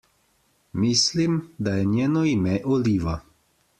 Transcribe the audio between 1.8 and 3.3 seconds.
je njeno ime Oliva.